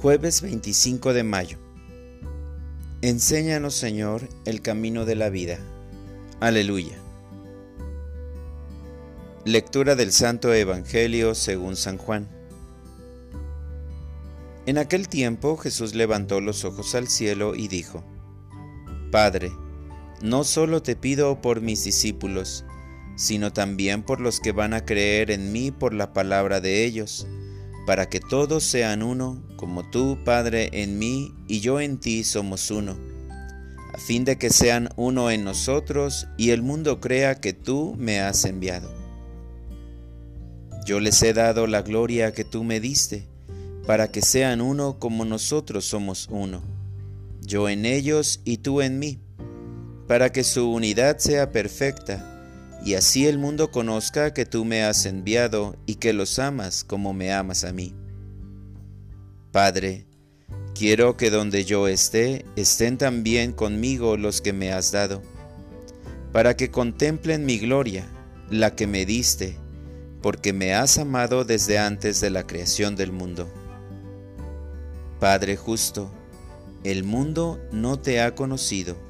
[0.00, 1.58] Jueves 25 de mayo.
[3.02, 5.58] Enséñanos, Señor, el camino de la vida.
[6.40, 6.96] Aleluya.
[9.44, 12.30] Lectura del Santo Evangelio según San Juan.
[14.64, 18.02] En aquel tiempo Jesús levantó los ojos al cielo y dijo,
[19.12, 19.52] Padre,
[20.22, 22.64] no solo te pido por mis discípulos,
[23.16, 27.26] sino también por los que van a creer en mí por la palabra de ellos
[27.90, 32.70] para que todos sean uno, como tú, Padre, en mí y yo en ti somos
[32.70, 32.96] uno,
[33.92, 38.20] a fin de que sean uno en nosotros y el mundo crea que tú me
[38.20, 38.88] has enviado.
[40.86, 43.26] Yo les he dado la gloria que tú me diste,
[43.88, 46.62] para que sean uno como nosotros somos uno,
[47.40, 49.18] yo en ellos y tú en mí,
[50.06, 52.39] para que su unidad sea perfecta
[52.84, 57.12] y así el mundo conozca que tú me has enviado y que los amas como
[57.12, 57.94] me amas a mí.
[59.52, 60.06] Padre,
[60.74, 65.22] quiero que donde yo esté, estén también conmigo los que me has dado,
[66.32, 68.06] para que contemplen mi gloria,
[68.48, 69.56] la que me diste,
[70.22, 73.48] porque me has amado desde antes de la creación del mundo.
[75.18, 76.10] Padre justo,
[76.82, 79.09] el mundo no te ha conocido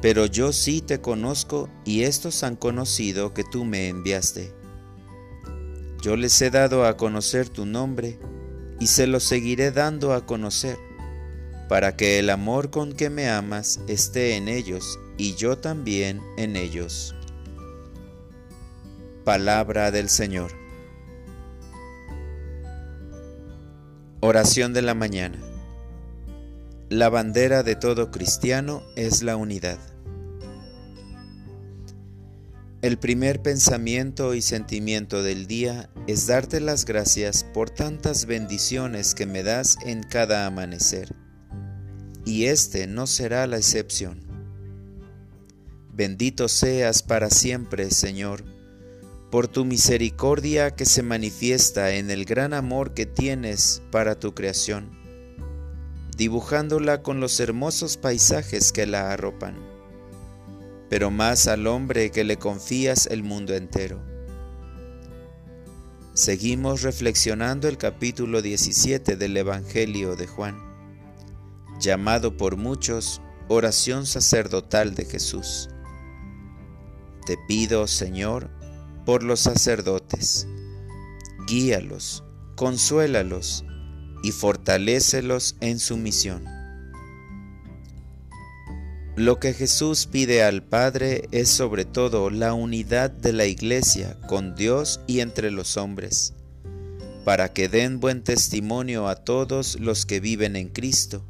[0.00, 4.52] pero yo sí te conozco y estos han conocido que tú me enviaste.
[6.00, 8.18] Yo les he dado a conocer tu nombre
[8.78, 10.78] y se lo seguiré dando a conocer,
[11.68, 16.54] para que el amor con que me amas esté en ellos y yo también en
[16.54, 17.14] ellos.
[19.24, 20.52] Palabra del Señor.
[24.20, 25.38] Oración de la mañana.
[26.90, 29.78] La bandera de todo cristiano es la unidad.
[32.80, 39.26] El primer pensamiento y sentimiento del día es darte las gracias por tantas bendiciones que
[39.26, 41.14] me das en cada amanecer.
[42.24, 44.20] Y este no será la excepción.
[45.92, 48.44] Bendito seas para siempre, Señor,
[49.30, 54.96] por tu misericordia que se manifiesta en el gran amor que tienes para tu creación
[56.18, 59.56] dibujándola con los hermosos paisajes que la arropan,
[60.90, 64.02] pero más al hombre que le confías el mundo entero.
[66.14, 70.58] Seguimos reflexionando el capítulo 17 del Evangelio de Juan,
[71.78, 75.70] llamado por muchos oración sacerdotal de Jesús.
[77.26, 78.50] Te pido, Señor,
[79.06, 80.48] por los sacerdotes,
[81.46, 82.24] guíalos,
[82.56, 83.64] consuélalos,
[84.22, 86.44] y fortalécelos en su misión.
[89.16, 94.54] Lo que Jesús pide al Padre es sobre todo la unidad de la Iglesia con
[94.54, 96.34] Dios y entre los hombres,
[97.24, 101.24] para que den buen testimonio a todos los que viven en Cristo,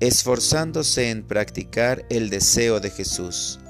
[0.00, 3.60] esforzándose en practicar el deseo de Jesús,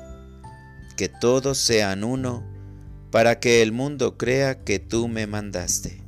[0.97, 2.45] que todos sean uno,
[3.11, 6.06] para que el mundo crea que tú me mandaste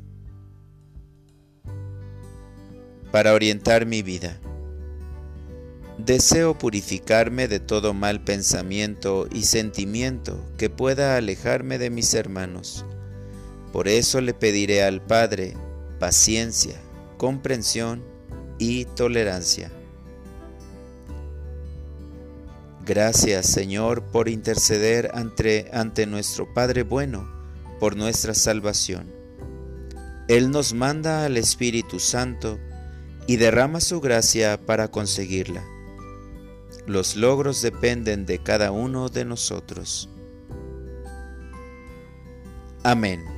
[3.10, 4.38] para orientar mi vida.
[5.98, 12.84] Deseo purificarme de todo mal pensamiento y sentimiento que pueda alejarme de mis hermanos.
[13.72, 15.54] Por eso le pediré al Padre
[15.98, 16.80] paciencia,
[17.16, 18.04] comprensión
[18.58, 19.72] y tolerancia.
[22.86, 27.28] Gracias Señor por interceder ante, nuestro Padre bueno
[27.80, 29.12] por nuestra salvación.
[30.28, 32.58] Él nos manda al Espíritu Santo
[33.28, 35.62] y derrama su gracia para conseguirla.
[36.87, 40.09] Los logros dependen de cada uno de nosotros.
[42.83, 43.38] Amén.